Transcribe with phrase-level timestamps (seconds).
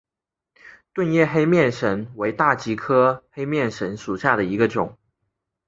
[0.95, 4.97] 钝叶黑面神为大戟科黑面神属下的一个种。